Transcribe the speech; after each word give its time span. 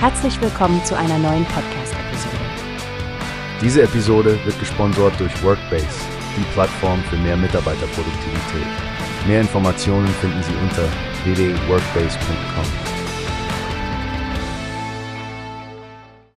Herzlich 0.00 0.40
willkommen 0.40 0.84
zu 0.84 0.96
einer 0.96 1.18
neuen 1.18 1.44
Podcast-Episode. 1.46 2.36
Diese 3.60 3.82
Episode 3.82 4.38
wird 4.44 4.56
gesponsert 4.60 5.18
durch 5.18 5.42
Workbase, 5.42 5.88
die 6.36 6.44
Plattform 6.52 7.02
für 7.10 7.16
mehr 7.16 7.36
Mitarbeiterproduktivität. 7.36 8.66
Mehr 9.26 9.40
Informationen 9.40 10.06
finden 10.06 10.40
Sie 10.44 10.54
unter 10.62 10.84
www.workbase.com. 11.24 12.64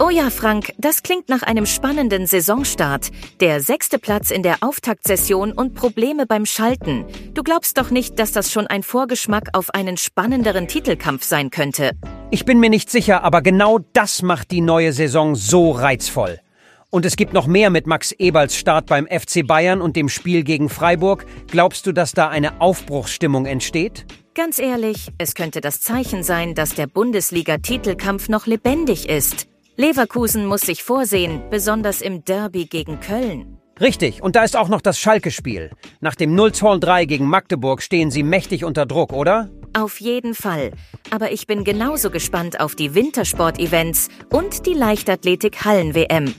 Oh 0.00 0.08
ja, 0.08 0.30
Frank, 0.30 0.72
das 0.78 1.02
klingt 1.02 1.28
nach 1.28 1.42
einem 1.42 1.66
spannenden 1.66 2.26
Saisonstart. 2.26 3.10
Der 3.40 3.60
sechste 3.60 3.98
Platz 3.98 4.30
in 4.30 4.42
der 4.42 4.62
Auftaktsession 4.62 5.52
und 5.52 5.74
Probleme 5.74 6.24
beim 6.24 6.46
Schalten. 6.46 7.04
Du 7.34 7.42
glaubst 7.42 7.76
doch 7.76 7.90
nicht, 7.90 8.18
dass 8.18 8.32
das 8.32 8.50
schon 8.50 8.66
ein 8.66 8.82
Vorgeschmack 8.82 9.50
auf 9.52 9.74
einen 9.74 9.98
spannenderen 9.98 10.68
Titelkampf 10.68 11.24
sein 11.24 11.50
könnte. 11.50 11.90
Ich 12.34 12.46
bin 12.46 12.60
mir 12.60 12.70
nicht 12.70 12.88
sicher, 12.88 13.24
aber 13.24 13.42
genau 13.42 13.78
das 13.92 14.22
macht 14.22 14.52
die 14.52 14.62
neue 14.62 14.94
Saison 14.94 15.34
so 15.34 15.70
reizvoll. 15.70 16.40
Und 16.88 17.04
es 17.04 17.16
gibt 17.16 17.34
noch 17.34 17.46
mehr 17.46 17.68
mit 17.68 17.86
Max 17.86 18.12
Eberls 18.12 18.56
Start 18.56 18.86
beim 18.86 19.06
FC 19.06 19.46
Bayern 19.46 19.82
und 19.82 19.96
dem 19.96 20.08
Spiel 20.08 20.42
gegen 20.42 20.70
Freiburg. 20.70 21.26
Glaubst 21.48 21.86
du, 21.86 21.92
dass 21.92 22.12
da 22.12 22.28
eine 22.28 22.58
Aufbruchsstimmung 22.62 23.44
entsteht? 23.44 24.06
Ganz 24.34 24.58
ehrlich, 24.58 25.08
es 25.18 25.34
könnte 25.34 25.60
das 25.60 25.82
Zeichen 25.82 26.22
sein, 26.22 26.54
dass 26.54 26.74
der 26.74 26.86
Bundesliga-Titelkampf 26.86 28.30
noch 28.30 28.46
lebendig 28.46 29.10
ist. 29.10 29.46
Leverkusen 29.76 30.46
muss 30.46 30.62
sich 30.62 30.82
vorsehen, 30.82 31.42
besonders 31.50 32.00
im 32.00 32.24
Derby 32.24 32.64
gegen 32.64 32.98
Köln. 33.00 33.58
Richtig, 33.78 34.22
und 34.22 34.36
da 34.36 34.42
ist 34.42 34.56
auch 34.56 34.68
noch 34.70 34.80
das 34.80 34.98
Schalke-Spiel. 34.98 35.70
Nach 36.00 36.14
dem 36.14 36.34
0-3 36.34 37.04
gegen 37.04 37.26
Magdeburg 37.26 37.82
stehen 37.82 38.10
sie 38.10 38.22
mächtig 38.22 38.64
unter 38.64 38.86
Druck, 38.86 39.12
oder? 39.12 39.50
Auf 39.74 40.00
jeden 40.00 40.34
Fall. 40.34 40.72
Aber 41.10 41.32
ich 41.32 41.46
bin 41.46 41.64
genauso 41.64 42.10
gespannt 42.10 42.60
auf 42.60 42.74
die 42.74 42.94
Wintersport-Events 42.94 44.08
und 44.30 44.66
die 44.66 44.74
Leichtathletik-Hallen-WM. 44.74 46.34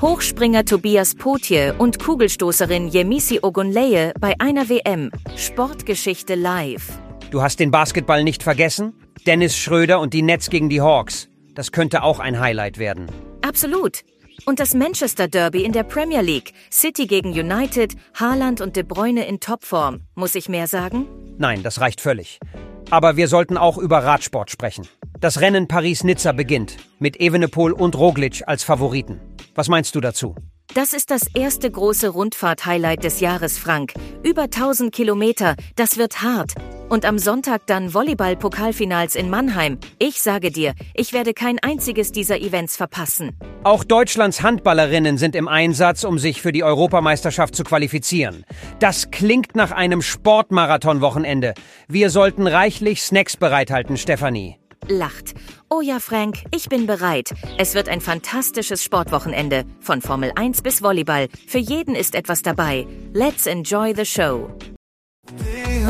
Hochspringer 0.00 0.64
Tobias 0.64 1.14
Potje 1.14 1.74
und 1.78 1.98
Kugelstoßerin 1.98 2.88
Yemisi 2.88 3.38
Ogunleye 3.42 4.12
bei 4.20 4.34
einer 4.38 4.68
WM. 4.68 5.10
Sportgeschichte 5.36 6.34
live. 6.34 6.98
Du 7.30 7.42
hast 7.42 7.58
den 7.58 7.70
Basketball 7.70 8.22
nicht 8.22 8.42
vergessen? 8.42 8.92
Dennis 9.26 9.56
Schröder 9.56 10.00
und 10.00 10.12
die 10.12 10.22
Nets 10.22 10.50
gegen 10.50 10.68
die 10.68 10.80
Hawks. 10.80 11.28
Das 11.54 11.72
könnte 11.72 12.02
auch 12.02 12.18
ein 12.18 12.38
Highlight 12.38 12.78
werden. 12.78 13.06
Absolut. 13.40 14.00
Und 14.44 14.60
das 14.60 14.74
Manchester 14.74 15.28
Derby 15.28 15.64
in 15.64 15.72
der 15.72 15.84
Premier 15.84 16.20
League. 16.20 16.52
City 16.70 17.06
gegen 17.06 17.30
United, 17.30 17.94
Haaland 18.14 18.60
und 18.60 18.76
De 18.76 18.82
Bruyne 18.82 19.26
in 19.26 19.40
Topform. 19.40 20.00
Muss 20.16 20.34
ich 20.34 20.48
mehr 20.48 20.66
sagen? 20.66 21.06
Nein, 21.38 21.62
das 21.62 21.80
reicht 21.80 22.00
völlig. 22.00 22.40
Aber 22.90 23.16
wir 23.16 23.28
sollten 23.28 23.56
auch 23.56 23.78
über 23.78 24.04
Radsport 24.04 24.50
sprechen. 24.50 24.86
Das 25.20 25.40
Rennen 25.40 25.68
Paris-Nizza 25.68 26.32
beginnt, 26.32 26.76
mit 26.98 27.20
Evenepoel 27.20 27.72
und 27.72 27.96
Roglic 27.96 28.42
als 28.46 28.62
Favoriten. 28.62 29.20
Was 29.54 29.68
meinst 29.68 29.94
du 29.94 30.00
dazu? 30.00 30.34
Das 30.74 30.92
ist 30.92 31.10
das 31.10 31.28
erste 31.34 31.70
große 31.70 32.08
Rundfahrt-Highlight 32.08 33.04
des 33.04 33.20
Jahres, 33.20 33.58
Frank. 33.58 33.94
Über 34.22 34.42
1000 34.44 34.92
Kilometer, 34.92 35.54
das 35.76 35.98
wird 35.98 36.22
hart. 36.22 36.54
Und 36.94 37.06
am 37.06 37.18
Sonntag 37.18 37.66
dann 37.66 37.92
Volleyball-Pokalfinals 37.92 39.16
in 39.16 39.28
Mannheim. 39.28 39.78
Ich 39.98 40.22
sage 40.22 40.52
dir, 40.52 40.74
ich 40.94 41.12
werde 41.12 41.34
kein 41.34 41.58
einziges 41.58 42.12
dieser 42.12 42.40
Events 42.40 42.76
verpassen. 42.76 43.36
Auch 43.64 43.82
Deutschlands 43.82 44.44
Handballerinnen 44.44 45.18
sind 45.18 45.34
im 45.34 45.48
Einsatz, 45.48 46.04
um 46.04 46.20
sich 46.20 46.40
für 46.40 46.52
die 46.52 46.62
Europameisterschaft 46.62 47.56
zu 47.56 47.64
qualifizieren. 47.64 48.44
Das 48.78 49.10
klingt 49.10 49.56
nach 49.56 49.72
einem 49.72 50.02
Sportmarathon-Wochenende. 50.02 51.54
Wir 51.88 52.10
sollten 52.10 52.46
reichlich 52.46 53.02
Snacks 53.02 53.36
bereithalten, 53.36 53.96
Stefanie. 53.96 54.60
Lacht. 54.86 55.34
Oh 55.70 55.80
ja, 55.80 55.98
Frank, 55.98 56.44
ich 56.54 56.68
bin 56.68 56.86
bereit. 56.86 57.34
Es 57.58 57.74
wird 57.74 57.88
ein 57.88 58.02
fantastisches 58.02 58.84
Sportwochenende. 58.84 59.64
Von 59.80 60.00
Formel 60.00 60.30
1 60.36 60.62
bis 60.62 60.80
Volleyball. 60.80 61.26
Für 61.48 61.58
jeden 61.58 61.96
ist 61.96 62.14
etwas 62.14 62.42
dabei. 62.42 62.86
Let's 63.12 63.46
enjoy 63.46 63.94
the 63.96 64.04
show. 64.04 64.48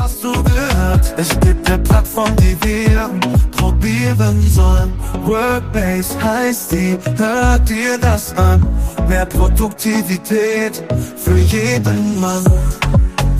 Hast 0.04 0.22
du 0.22 0.32
gehört? 0.42 1.14
Es 1.16 1.30
gibt 1.40 1.66
eine 1.66 1.78
Plattform, 1.78 2.36
die 2.36 2.54
wir 2.62 3.08
probieren 3.56 4.38
sollen. 4.50 4.92
Workbase 5.24 6.22
heißt 6.22 6.72
die, 6.72 6.98
hört 7.16 7.66
dir 7.66 7.96
das 7.96 8.36
an. 8.36 8.62
Mehr 9.08 9.24
Produktivität 9.24 10.84
für 11.16 11.38
jeden 11.38 12.20
Mann. 12.20 12.44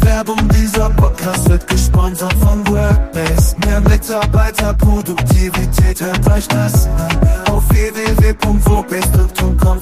Werbung, 0.01 0.39
dieser 0.59 0.89
Podcast 0.89 1.51
wird 1.51 1.67
gesponsert 1.67 2.33
von 2.33 2.67
Workbase. 2.69 3.57
Mehr 3.67 3.83
Mitarbeiterproduktivität, 3.83 6.01
hört 6.01 6.27
euch 6.31 6.49
das 6.49 6.87
an. 6.87 7.11
Auf 7.53 7.69
www.workbase.com 7.69 9.74